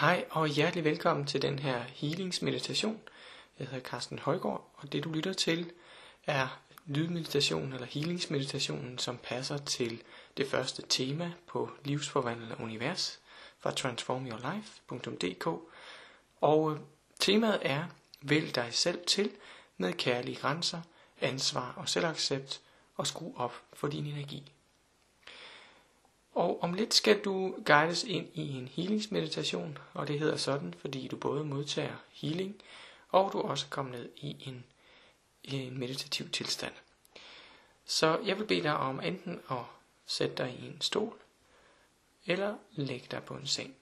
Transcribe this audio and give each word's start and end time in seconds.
Hej 0.00 0.24
og 0.30 0.48
hjertelig 0.48 0.84
velkommen 0.84 1.26
til 1.26 1.42
den 1.42 1.58
her 1.58 1.80
healingsmeditation. 1.80 3.00
Jeg 3.58 3.66
hedder 3.66 3.88
Carsten 3.88 4.18
Højgaard, 4.18 4.70
og 4.76 4.92
det 4.92 5.04
du 5.04 5.12
lytter 5.12 5.32
til 5.32 5.72
er 6.26 6.60
lydmeditationen 6.86 7.72
eller 7.72 7.86
healingsmeditationen, 7.86 8.98
som 8.98 9.18
passer 9.22 9.58
til 9.58 10.02
det 10.36 10.46
første 10.46 10.82
tema 10.88 11.32
på 11.46 11.70
livsforvandlende 11.84 12.56
univers 12.60 13.20
fra 13.58 13.70
transformyourlife.dk. 13.70 15.46
Og 16.40 16.72
øh, 16.72 16.78
temaet 17.18 17.58
er 17.62 17.84
Vælg 18.22 18.54
dig 18.54 18.68
selv 18.70 19.06
til 19.06 19.30
med 19.76 19.92
kærlige 19.92 20.36
grænser, 20.36 20.80
ansvar 21.20 21.74
og 21.76 21.88
selvaccept 21.88 22.60
og 22.96 23.06
skru 23.06 23.32
op 23.36 23.62
for 23.72 23.88
din 23.88 24.06
energi. 24.06 24.52
Og 26.32 26.62
om 26.62 26.74
lidt 26.74 26.94
skal 26.94 27.24
du 27.24 27.54
guides 27.66 28.04
ind 28.04 28.28
i 28.34 28.50
en 28.58 28.68
healingsmeditation, 28.68 29.78
og 29.94 30.08
det 30.08 30.18
hedder 30.18 30.36
sådan, 30.36 30.74
fordi 30.74 31.08
du 31.08 31.16
både 31.16 31.44
modtager 31.44 31.96
healing, 32.12 32.62
og 33.08 33.32
du 33.32 33.40
også 33.40 33.66
kommer 33.70 33.92
ned 33.92 34.08
i 34.16 34.36
en, 34.48 34.64
en 35.44 35.78
meditativ 35.78 36.30
tilstand. 36.30 36.72
Så 37.84 38.18
jeg 38.24 38.38
vil 38.38 38.46
bede 38.46 38.62
dig 38.62 38.76
om 38.76 39.00
enten 39.00 39.40
at 39.50 39.64
sætte 40.06 40.36
dig 40.36 40.58
i 40.58 40.66
en 40.66 40.80
stol, 40.80 41.18
eller 42.26 42.56
lægge 42.72 43.06
dig 43.10 43.24
på 43.24 43.34
en 43.34 43.46
seng. 43.46 43.76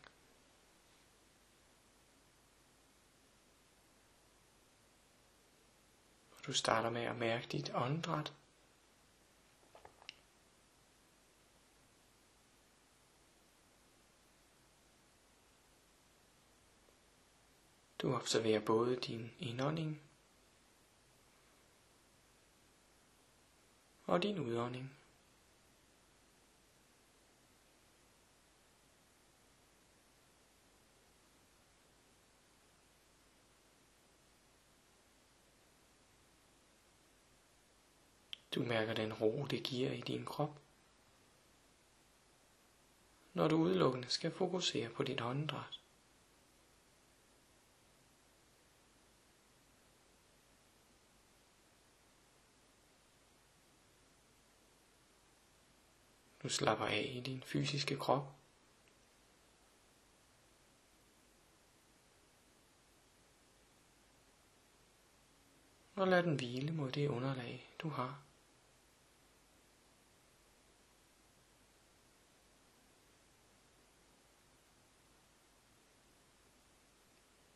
Du 6.46 6.52
starter 6.52 6.90
med 6.90 7.02
at 7.02 7.16
mærke 7.16 7.46
dit 7.52 7.70
åndedræt. 7.74 8.32
Du 18.02 18.14
observerer 18.14 18.60
både 18.60 18.96
din 18.96 19.30
indånding 19.38 20.02
og 24.06 24.22
din 24.22 24.38
udånding. 24.38 24.94
Du 38.54 38.62
mærker 38.62 38.94
den 38.94 39.12
ro, 39.12 39.46
det 39.50 39.62
giver 39.62 39.92
i 39.92 40.00
din 40.00 40.24
krop, 40.24 40.60
når 43.34 43.48
du 43.48 43.56
udelukkende 43.56 44.08
skal 44.08 44.32
fokusere 44.32 44.90
på 44.90 45.02
dit 45.02 45.20
åndedræt. 45.20 45.77
Du 56.48 56.52
slapper 56.52 56.86
af 56.86 57.12
i 57.14 57.20
din 57.20 57.42
fysiske 57.42 57.96
krop. 57.96 58.32
Og 65.94 66.08
lad 66.08 66.22
den 66.22 66.36
hvile 66.36 66.72
mod 66.72 66.92
det 66.92 67.08
underlag, 67.08 67.74
du 67.78 67.88
har. 67.88 68.22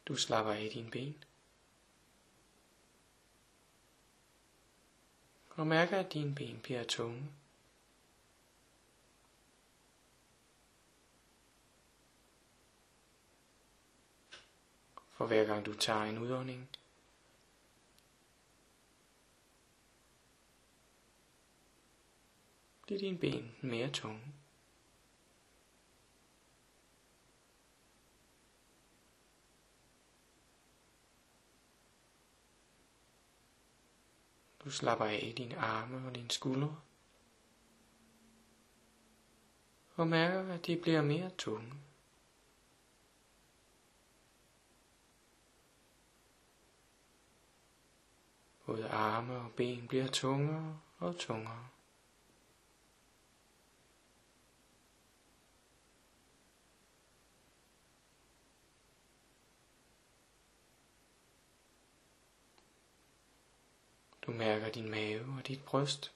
Du 0.06 0.16
slapper 0.16 0.52
af 0.52 0.62
i 0.62 0.68
dine 0.68 0.90
ben. 0.90 1.24
Og 5.50 5.66
mærker, 5.66 5.98
at 5.98 6.12
dine 6.12 6.34
ben 6.34 6.60
bliver 6.62 6.84
tunge. 6.84 7.32
For 15.22 15.26
hver 15.26 15.44
gang 15.44 15.66
du 15.66 15.74
tager 15.74 16.02
en 16.02 16.18
udånding, 16.18 16.68
bliver 22.82 22.98
dine 22.98 23.18
ben 23.18 23.56
mere 23.60 23.90
tunge. 23.90 24.20
Du 34.64 34.70
slapper 34.70 35.04
af 35.04 35.20
i 35.22 35.32
dine 35.32 35.56
arme 35.56 36.08
og 36.08 36.14
dine 36.14 36.30
skuldre. 36.30 36.80
Og 39.94 40.06
mærker, 40.06 40.54
at 40.54 40.66
de 40.66 40.80
bliver 40.82 41.02
mere 41.02 41.30
tunge. 41.30 41.72
Både 48.72 48.88
arme 48.88 49.36
og 49.36 49.52
ben 49.52 49.88
bliver 49.88 50.06
tungere 50.06 50.80
og 50.98 51.16
tungere. 51.18 51.68
Du 64.22 64.32
mærker 64.32 64.68
din 64.68 64.90
mave 64.90 65.36
og 65.38 65.46
dit 65.46 65.64
bryst. 65.64 66.14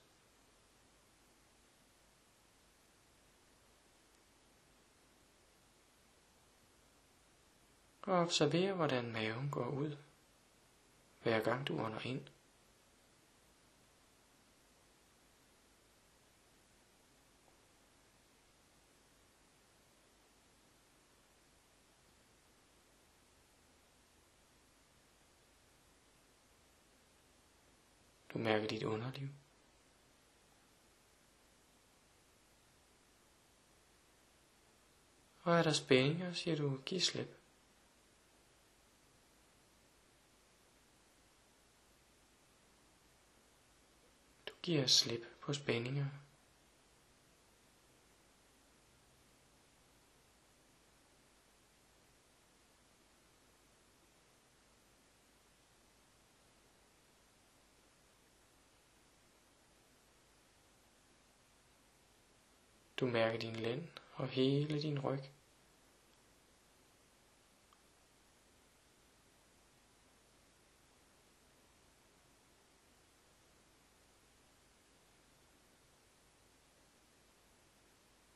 Og 8.02 8.14
observer, 8.14 8.72
hvordan 8.72 9.12
maven 9.12 9.50
går 9.50 9.68
ud, 9.68 9.96
hver 11.22 11.40
gang 11.40 11.68
du 11.68 11.80
ånder 11.80 12.00
ind. 12.00 12.28
Du 28.36 28.40
mærker 28.42 28.68
dit 28.68 28.82
underliv. 28.82 29.28
Og 35.42 35.54
er 35.54 35.62
der 35.62 35.72
spændinger, 35.72 36.32
siger 36.32 36.56
du, 36.56 36.80
giv 36.86 37.00
slip. 37.00 37.36
Du 44.48 44.54
giver 44.62 44.86
slip 44.86 45.22
på 45.40 45.52
spændinger. 45.52 46.06
Du 63.00 63.06
mærker 63.06 63.38
din 63.38 63.56
lænd 63.56 63.88
og 64.14 64.28
hele 64.28 64.82
din 64.82 64.98
ryg. 64.98 65.20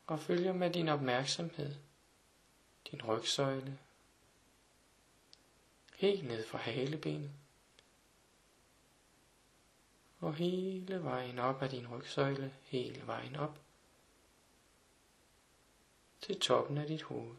Og 0.06 0.20
følger 0.20 0.52
med 0.52 0.70
din 0.70 0.88
opmærksomhed 0.88 1.76
din 2.90 3.02
rygsøjle 3.02 3.79
helt 5.96 6.26
ned 6.26 6.46
fra 6.46 6.58
halebenet 6.58 7.32
og 10.20 10.35
hele 10.35 11.02
vejen 11.02 11.38
op 11.38 11.62
ad 11.62 11.69
din 11.69 11.88
rygsøjle, 11.88 12.55
hele 12.62 13.06
vejen 13.06 13.37
op 13.37 13.58
til 16.20 16.40
toppen 16.40 16.78
af 16.78 16.87
dit 16.87 17.02
hoved. 17.02 17.37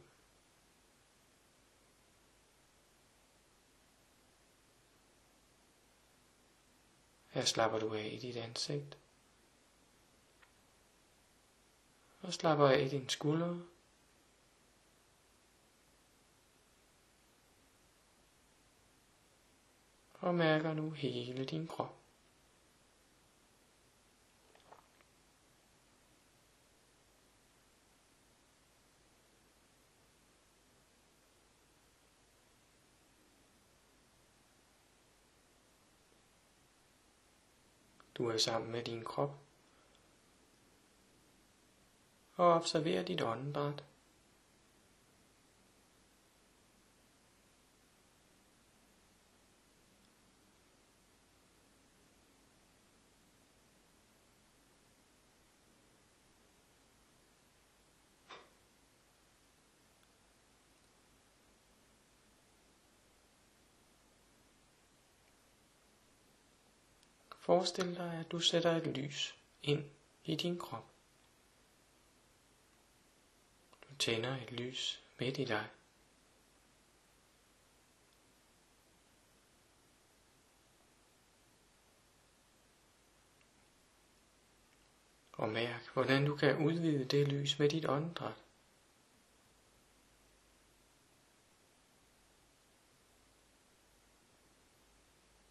Her 7.28 7.45
slapper 7.45 7.80
du 7.80 7.94
af 7.94 8.10
i 8.13 8.18
dit 8.18 8.38
ansigt. 8.38 8.98
Og 12.22 12.33
slapper 12.33 12.68
af 12.68 12.80
i 12.80 12.89
din 12.89 13.10
skulder. 13.10 13.60
Og 20.13 20.36
mærker 20.36 20.74
nu 20.74 20.92
hele 20.92 21.45
din 21.45 21.68
krop. 21.68 22.00
Du 38.22 38.30
er 38.30 38.38
sammen 38.38 38.72
med 38.72 38.84
din 38.84 39.04
krop. 39.04 39.32
Og 42.36 42.54
observer 42.54 43.04
dit 43.04 43.22
åndedræt. 43.22 43.84
Forestil 67.51 67.95
dig, 67.95 68.13
at 68.13 68.31
du 68.31 68.39
sætter 68.39 68.71
et 68.71 68.88
lys 68.88 69.36
ind 69.63 69.83
i 70.24 70.36
din 70.36 70.59
krop. 70.59 70.86
Du 73.81 73.95
tænder 74.00 74.38
et 74.38 74.51
lys 74.51 75.03
midt 75.19 75.38
i 75.38 75.44
dig. 75.45 75.69
Og 85.33 85.50
mærk, 85.50 85.94
hvordan 85.94 86.25
du 86.25 86.36
kan 86.36 86.57
udvide 86.57 87.06
det 87.06 87.27
lys 87.27 87.59
med 87.59 87.69
dit 87.69 87.86
åndedræt. 87.86 88.44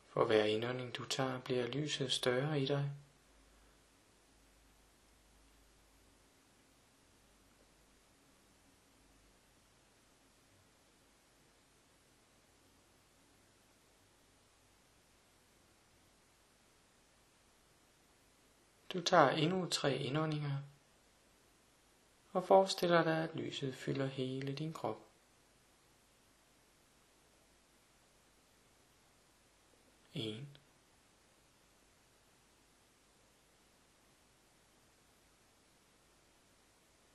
For 0.07 0.19
hver 0.31 0.45
indånding 0.45 0.97
du 0.97 1.05
tager, 1.05 1.41
bliver 1.41 1.67
lyset 1.67 2.13
større 2.13 2.61
i 2.61 2.67
dig. 2.67 2.91
Du 18.93 19.03
tager 19.03 19.31
endnu 19.31 19.67
tre 19.67 19.97
indåndinger 19.97 20.57
og 22.33 22.45
forestiller 22.45 23.05
dig, 23.05 23.25
at 23.25 23.37
lyset 23.37 23.75
fylder 23.75 24.07
hele 24.07 24.53
din 24.53 24.73
krop. 24.73 25.10
En. 30.15 30.49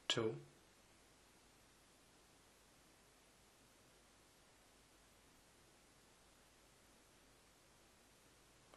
To. 0.08 0.36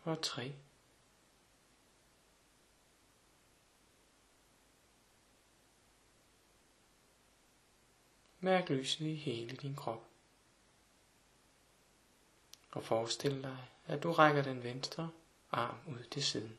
Og 0.04 0.22
tre. 0.22 0.54
Mærk 8.40 8.68
lysene 8.68 9.12
i 9.12 9.14
hele 9.14 9.56
din 9.56 9.74
krop. 9.74 10.07
Og 12.78 12.84
forestil 12.84 13.42
dig, 13.42 13.58
at 13.86 14.02
du 14.02 14.12
rækker 14.12 14.42
den 14.42 14.62
venstre 14.62 15.10
arm 15.50 15.76
ud 15.86 16.04
til 16.10 16.24
siden. 16.24 16.58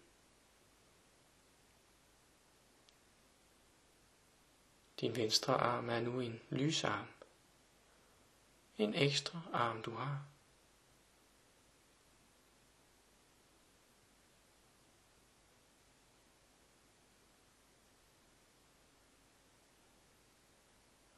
Din 5.01 5.16
venstre 5.16 5.54
arm 5.54 5.89
er 5.89 6.00
nu 6.00 6.19
en 6.19 6.39
lysarm. 6.50 7.07
En 8.77 8.95
ekstra 8.95 9.42
arm 9.54 9.81
du 9.81 9.92
har. 9.92 10.25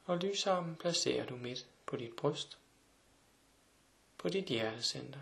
Og 0.04 0.18
lysarmen 0.18 0.76
placerer 0.76 1.26
du 1.26 1.36
midt 1.36 1.66
på 1.86 1.96
dit 1.96 2.16
bryst, 2.16 2.58
på 4.22 4.28
dit 4.28 4.44
hjertecenter. 4.44 5.20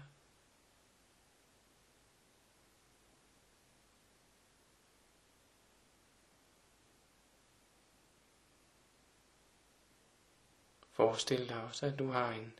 Forestil 10.90 11.48
dig 11.48 11.62
også, 11.62 11.86
at 11.86 11.98
du 11.98 12.10
har 12.10 12.32
en 12.32 12.58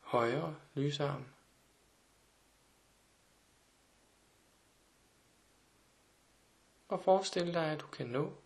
højre 0.00 0.56
lysarm. 0.74 1.24
Og 6.88 7.00
forestil 7.00 7.54
dig, 7.54 7.64
at 7.64 7.80
du 7.80 7.86
kan 7.86 8.06
nå 8.06 8.36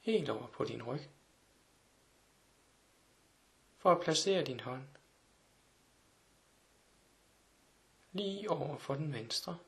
helt 0.00 0.28
over 0.28 0.46
på 0.46 0.64
din 0.64 0.82
ryg. 0.82 1.00
For 3.78 3.92
at 3.92 4.00
placere 4.00 4.44
din 4.44 4.60
hånd 4.60 4.95
lige 8.16 8.50
over 8.50 8.78
for 8.78 8.94
den 8.94 9.12
venstre. 9.12 9.58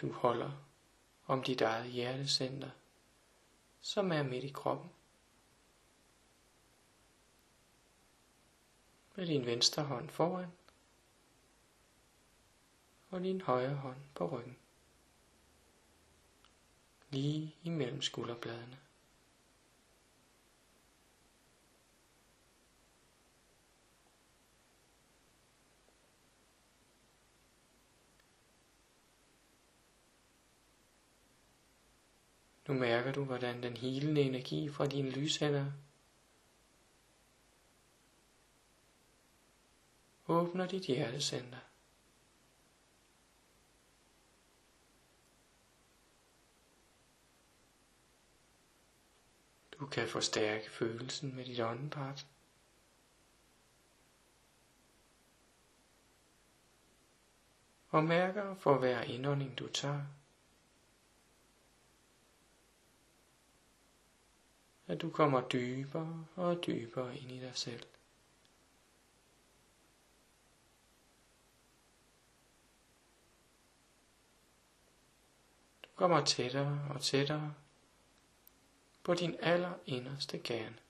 Du 0.00 0.12
holder 0.12 0.52
om 1.26 1.42
dit 1.42 1.60
eget 1.60 1.90
hjertecenter 1.90 2.70
som 3.86 4.12
er 4.12 4.22
midt 4.22 4.44
i 4.44 4.48
kroppen. 4.48 4.90
Med 9.14 9.26
din 9.26 9.46
venstre 9.46 9.82
hånd 9.82 10.08
foran 10.10 10.52
og 13.10 13.20
din 13.20 13.40
højre 13.40 13.74
hånd 13.74 14.00
på 14.14 14.28
ryggen. 14.28 14.56
Lige 17.10 17.54
imellem 17.62 18.02
skulderbladene. 18.02 18.78
Nu 32.68 32.74
mærker 32.74 33.12
du, 33.12 33.24
hvordan 33.24 33.62
den 33.62 33.76
helende 33.76 34.20
energi 34.20 34.68
fra 34.68 34.86
dine 34.86 35.10
lyshænder 35.10 35.72
åbner 40.28 40.66
dit 40.66 40.82
hjertecenter. 40.82 41.58
Du 49.80 49.86
kan 49.86 50.08
forstærke 50.08 50.70
følelsen 50.70 51.36
med 51.36 51.44
dit 51.44 51.60
åndedræt. 51.60 52.26
Og 57.88 58.04
mærker 58.04 58.54
for 58.54 58.78
hver 58.78 59.00
indånding 59.00 59.58
du 59.58 59.68
tager, 59.68 60.04
at 64.86 65.02
du 65.02 65.10
kommer 65.10 65.48
dybere 65.48 66.26
og 66.36 66.66
dybere 66.66 67.16
ind 67.16 67.32
i 67.32 67.40
dig 67.40 67.52
selv. 67.54 67.82
Du 75.84 75.88
kommer 75.94 76.24
tættere 76.24 76.86
og 76.94 77.00
tættere 77.00 77.54
på 79.02 79.14
din 79.14 79.36
allerinderste 79.40 80.38
kerne. 80.38 80.85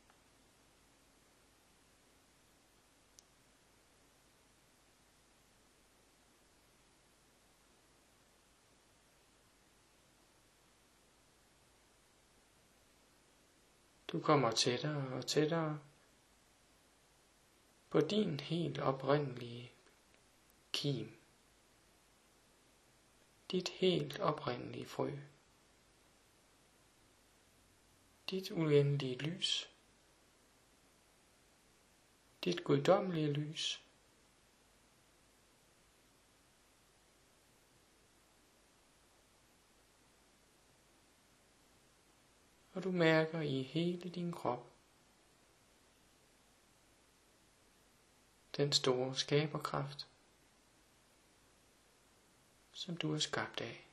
Du 14.16 14.20
kommer 14.20 14.50
tættere 14.50 15.08
og 15.16 15.26
tættere 15.26 15.80
på 17.90 18.00
din 18.00 18.40
helt 18.40 18.78
oprindelige 18.78 19.72
kim. 20.72 21.16
Dit 23.50 23.68
helt 23.68 24.20
oprindelige 24.20 24.86
frø. 24.86 25.10
Dit 28.30 28.50
uendelige 28.50 29.18
lys. 29.18 29.70
Dit 32.44 32.64
guddommelige 32.64 33.32
lys. 33.32 33.85
Og 42.76 42.84
du 42.84 42.90
mærker 42.90 43.40
i 43.40 43.62
hele 43.62 44.10
din 44.10 44.32
krop 44.32 44.66
den 48.56 48.72
store 48.72 49.14
skaberkraft, 49.14 50.08
som 52.72 52.96
du 52.96 53.14
er 53.14 53.18
skabt 53.18 53.60
af. 53.60 53.86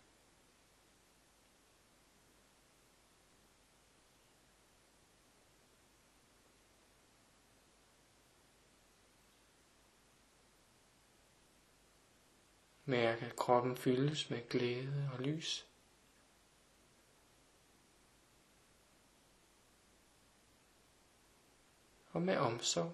Mærk, 12.86 13.22
at 13.22 13.36
kroppen 13.36 13.78
fyldes 13.78 14.30
med 14.30 14.50
glæde 14.50 15.10
og 15.14 15.20
lys. 15.20 15.66
Og 22.14 22.22
med 22.22 22.38
omsorg. 22.38 22.94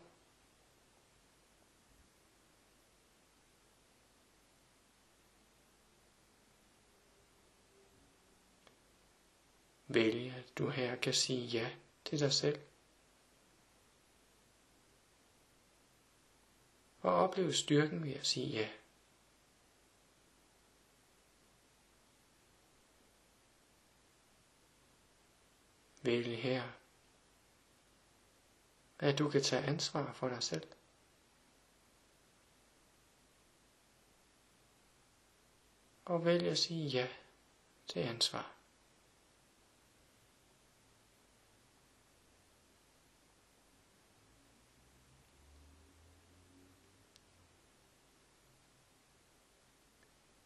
Vælg, 9.87 10.31
at 10.33 10.57
du 10.57 10.69
her 10.69 10.95
kan 10.95 11.13
sige 11.13 11.45
ja 11.47 11.71
til 12.05 12.19
dig 12.19 12.33
selv. 12.33 12.59
Og 17.01 17.13
opleve 17.13 17.53
styrken 17.53 18.03
ved 18.03 18.13
at 18.13 18.25
sige 18.25 18.47
ja. 18.47 18.69
Vælg 26.01 26.37
her, 26.37 26.78
at 28.99 29.19
du 29.19 29.29
kan 29.29 29.43
tage 29.43 29.63
ansvar 29.63 30.13
for 30.13 30.29
dig 30.29 30.43
selv. 30.43 30.67
Og 36.05 36.25
vælge 36.25 36.49
at 36.51 36.57
sige 36.57 36.87
ja 36.87 37.07
til 37.87 37.99
ansvar. 37.99 38.51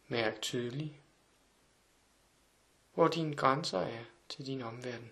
Mærk 0.07 0.41
tydeligt, 0.41 0.93
hvor 2.93 3.07
dine 3.07 3.36
grænser 3.36 3.79
er 3.79 4.03
til 4.29 4.45
din 4.45 4.62
omverden. 4.62 5.12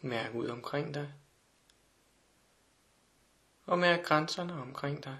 Mærk 0.00 0.34
ud 0.34 0.48
omkring 0.48 0.94
dig. 0.94 1.12
Og 3.66 3.78
mærk 3.78 4.04
grænserne 4.04 4.52
omkring 4.52 5.04
dig. 5.04 5.18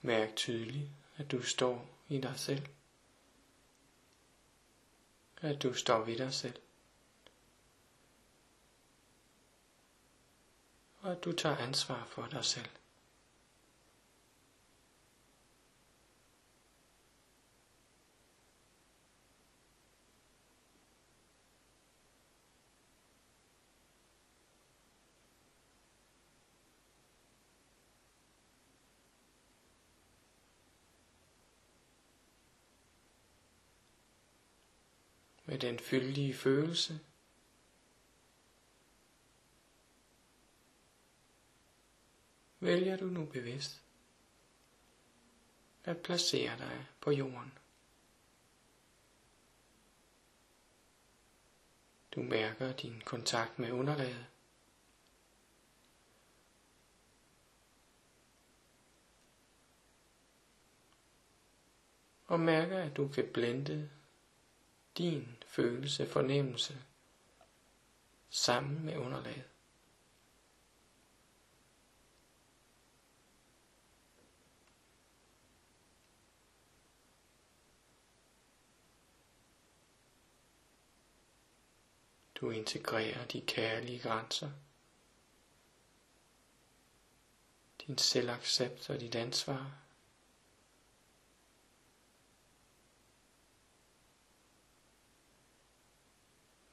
Mærk 0.00 0.36
tydeligt, 0.36 0.90
at 1.16 1.30
du 1.30 1.42
står 1.42 1.86
i 2.08 2.20
dig 2.20 2.38
selv. 2.38 2.66
At 5.40 5.62
du 5.62 5.74
står 5.74 6.04
ved 6.04 6.18
dig 6.18 6.34
selv. 6.34 6.63
Og 11.04 11.12
at 11.12 11.24
du 11.24 11.32
tager 11.32 11.56
ansvar 11.56 12.04
for 12.04 12.26
dig 12.26 12.44
selv. 12.44 12.68
med 35.46 35.58
den 35.58 35.78
fyldige 35.78 36.34
følelse. 36.34 37.00
Vælger 42.64 42.96
du 42.96 43.04
nu 43.04 43.24
bevidst 43.24 43.82
at 45.84 45.98
placere 45.98 46.58
dig 46.58 46.86
på 47.00 47.10
jorden. 47.10 47.58
Du 52.14 52.22
mærker 52.22 52.72
din 52.72 53.00
kontakt 53.00 53.58
med 53.58 53.72
underlaget. 53.72 54.26
Og 62.26 62.40
mærker, 62.40 62.78
at 62.78 62.96
du 62.96 63.08
kan 63.08 63.30
blende 63.32 63.90
din 64.98 65.42
følelse, 65.46 66.06
fornemmelse 66.06 66.82
sammen 68.30 68.84
med 68.84 68.96
underlaget. 68.96 69.53
Du 82.44 82.50
integrerer 82.50 83.26
de 83.26 83.40
kærlige 83.40 83.98
grænser, 83.98 84.50
din 87.86 87.98
selvaccept 87.98 88.90
og 88.90 89.00
dit 89.00 89.14
ansvar 89.14 89.78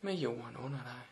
med 0.02 0.14
jorden 0.14 0.58
under 0.58 0.84
dig. 0.84 1.08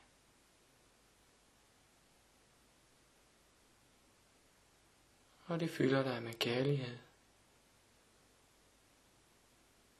Og 5.46 5.60
det 5.60 5.70
fylder 5.70 6.04
dig 6.04 6.24
med 6.24 6.34
kærlighed. 6.34 6.98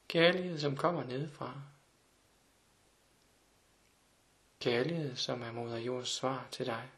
Kærlighed, 0.08 0.58
som 0.58 0.76
kommer 0.76 1.04
nedefra. 1.04 1.69
Kærlighed, 4.60 5.16
som 5.16 5.42
er 5.42 5.52
moder 5.52 5.78
jords 5.78 6.08
svar 6.08 6.48
til 6.50 6.66
dig. 6.66 6.90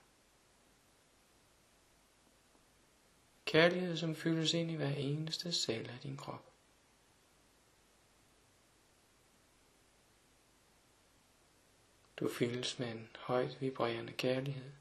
Kærlighed, 3.45 3.97
som 3.97 4.15
fyldes 4.15 4.55
ind 4.55 4.71
i 4.71 4.75
hver 4.75 4.95
eneste 4.95 5.53
celle 5.53 5.93
af 5.93 5.99
din 5.99 6.17
krop. 6.17 6.53
Du 12.17 12.29
fyldes 12.29 12.79
med 12.79 12.93
en 12.93 13.09
højt 13.19 13.61
vibrerende 13.61 14.13
kærlighed. 14.13 14.73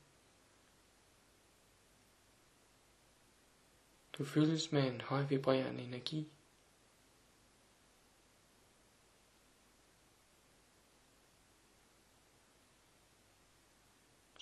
Du 4.14 4.26
fyldes 4.26 4.72
med 4.72 4.88
en 4.88 5.02
høj 5.02 5.22
vibrerende 5.24 5.84
energi. 5.84 6.32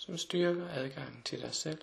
Som 0.00 0.18
styrker 0.18 0.68
adgangen 0.68 1.22
til 1.22 1.40
dig 1.40 1.54
selv. 1.54 1.82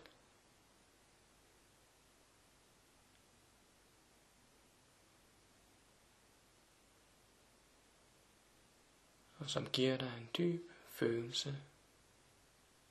og 9.39 9.49
som 9.49 9.69
giver 9.69 9.97
dig 9.97 10.13
en 10.17 10.29
dyb 10.37 10.71
følelse 10.87 11.61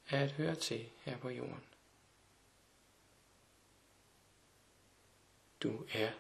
af 0.09 0.19
at 0.19 0.33
høre 0.33 0.55
til 0.55 0.89
her 1.01 1.19
på 1.19 1.29
jorden. 1.29 1.65
Du 5.63 5.87
er. 5.93 6.13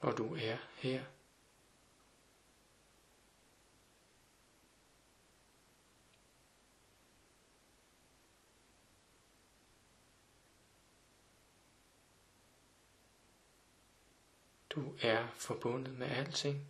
Og 0.00 0.18
du 0.18 0.34
er 0.34 0.56
her. 0.76 1.04
Du 14.74 14.94
er 15.00 15.28
forbundet 15.30 15.98
med 15.98 16.06
alting. 16.06 16.66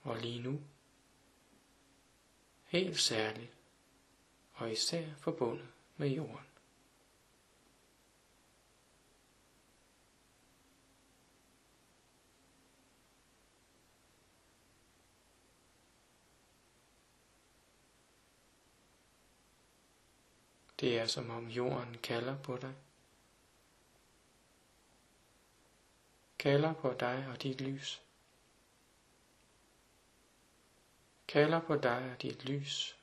Og 0.00 0.16
lige 0.18 0.42
nu, 0.42 0.60
helt 2.64 3.00
særligt 3.00 3.52
og 4.54 4.72
især 4.72 5.14
forbundet 5.18 5.68
med 5.96 6.08
jorden. 6.08 6.53
Det 20.80 20.98
er 20.98 21.06
som 21.06 21.30
om 21.30 21.48
jorden 21.48 21.98
kalder 21.98 22.38
på 22.38 22.56
dig. 22.56 22.74
Kalder 26.38 26.72
på 26.72 26.92
dig 27.00 27.26
og 27.28 27.42
dit 27.42 27.60
lys. 27.60 28.02
Kalder 31.28 31.60
på 31.60 31.76
dig 31.76 32.10
og 32.12 32.22
dit 32.22 32.44
lys. 32.44 32.96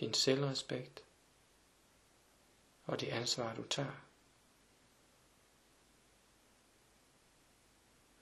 Din 0.00 0.14
selvrespekt 0.14 1.04
og 2.86 3.00
det 3.00 3.08
ansvar 3.08 3.54
du 3.54 3.62
tager. 3.62 4.00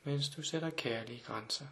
Mens 0.03 0.29
du 0.29 0.43
sætter 0.43 0.71
kærlige 0.71 1.23
grænser. 1.23 1.67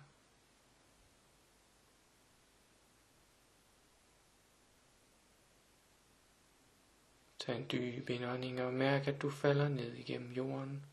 Tag 7.40 7.56
en 7.56 7.66
dyb 7.70 8.10
indånding 8.10 8.62
og 8.62 8.72
mærk, 8.72 9.08
at 9.08 9.22
du 9.22 9.30
falder 9.30 9.68
ned 9.68 9.92
igennem 9.92 10.32
jorden. 10.32 10.86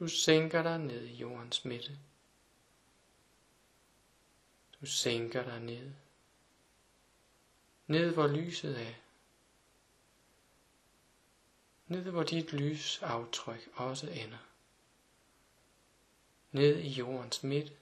Du 0.00 0.08
sænker 0.08 0.62
dig 0.62 0.78
ned 0.78 1.04
i 1.04 1.14
jordens 1.14 1.64
midte. 1.64 1.98
Du 4.80 4.86
sænker 4.86 5.42
dig 5.42 5.60
ned. 5.60 5.92
Ned 7.86 8.14
hvor 8.14 8.26
lyset 8.26 8.80
er. 8.86 8.94
Ned 11.86 12.02
hvor 12.02 12.22
dit 12.22 12.52
lys 12.52 13.02
aftryk 13.02 13.68
også 13.74 14.10
ender. 14.10 14.46
Ned 16.52 16.78
i 16.78 16.88
jordens 16.88 17.42
midte. 17.42 17.79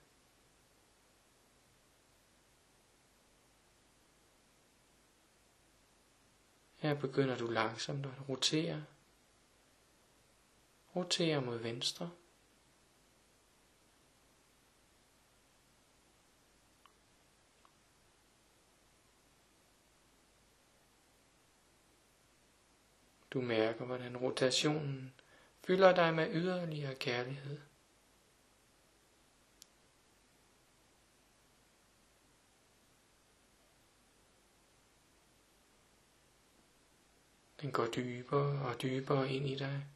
Her 6.79 6.95
begynder 6.95 7.39
du 7.39 7.47
langsomt 7.47 8.07
at 8.07 8.29
rotere. 8.29 8.85
Rotere 10.97 11.41
mod 11.41 11.59
venstre. 11.59 12.11
Du 23.31 23.41
mærker, 23.41 23.85
hvordan 23.85 24.17
rotationen 24.17 25.13
fylder 25.65 25.95
dig 25.95 26.15
med 26.15 26.35
yderligere 26.35 26.95
kærlighed. 26.95 27.59
Den 37.61 37.73
går 37.73 37.87
dybere 37.87 38.69
og 38.69 38.83
dybere 38.83 39.33
ind 39.33 39.47
i 39.47 39.55
dig. 39.55 39.87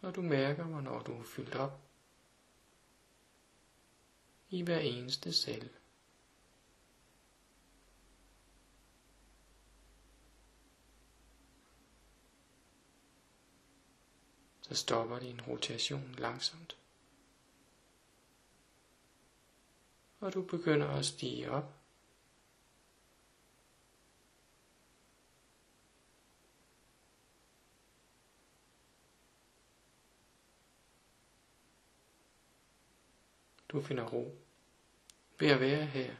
Og 0.00 0.14
du 0.14 0.22
mærker, 0.22 0.64
hvornår 0.64 1.02
du 1.02 1.18
er 1.18 1.24
fyldt 1.24 1.54
op 1.54 1.80
i 4.50 4.62
hver 4.62 4.78
eneste 4.78 5.32
celle. 5.32 5.70
Så 14.60 14.74
stopper 14.74 15.18
din 15.18 15.40
rotation 15.40 16.14
langsomt. 16.18 16.76
Og 20.20 20.34
du 20.34 20.42
begynder 20.42 20.88
at 20.88 21.04
stige 21.06 21.50
op 21.50 21.81
Du 33.72 33.82
finder 33.82 34.04
ro 34.04 34.38
ved 35.38 35.48
at 35.48 35.60
være 35.60 35.86
her. 35.86 36.14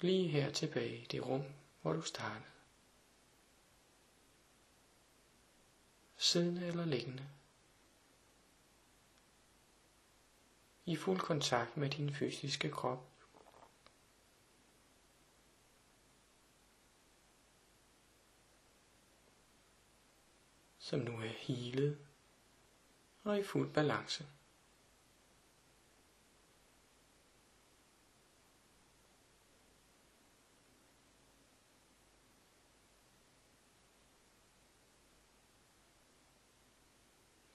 Lige 0.00 0.28
her 0.28 0.50
tilbage 0.52 0.98
i 0.98 1.04
det 1.04 1.26
rum, 1.26 1.44
hvor 1.82 1.92
du 1.92 2.02
startede. 2.02 2.50
Siddende 6.16 6.66
eller 6.66 6.84
liggende. 6.84 7.28
I 10.84 10.96
fuld 10.96 11.20
kontakt 11.20 11.76
med 11.76 11.90
din 11.90 12.14
fysiske 12.14 12.70
krop. 12.70 13.10
Som 20.78 20.98
nu 21.00 21.12
er 21.12 21.28
helet 21.28 22.06
og 23.24 23.38
i 23.38 23.42
fuld 23.42 23.72
balance. 23.72 24.26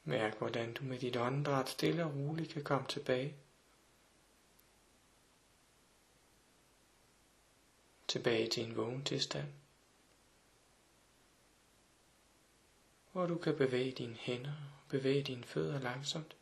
Mærk, 0.09 0.37
hvordan 0.37 0.73
du 0.73 0.83
med 0.83 0.99
dit 0.99 1.17
åndedræt 1.17 1.69
stille 1.69 2.05
og 2.05 2.15
roligt 2.15 2.53
kan 2.53 2.63
komme 2.63 2.87
tilbage. 2.87 3.35
Tilbage 8.07 8.49
til 8.49 8.65
en 8.65 8.75
vågen 8.75 9.03
tilstand. 9.03 9.47
Hvor 13.11 13.25
du 13.25 13.37
kan 13.37 13.57
bevæge 13.57 13.91
dine 13.91 14.15
hænder 14.15 14.51
og 14.51 14.89
bevæge 14.89 15.23
dine 15.23 15.43
fødder 15.43 15.79
langsomt. 15.79 16.35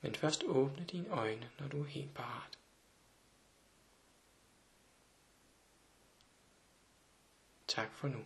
Men 0.00 0.14
først 0.14 0.44
åbne 0.44 0.84
dine 0.84 1.08
øjne, 1.08 1.50
når 1.58 1.68
du 1.68 1.80
er 1.82 1.86
helt 1.86 2.14
parat. 2.14 2.58
Tak 7.66 7.92
for 7.92 8.08
nu. 8.08 8.24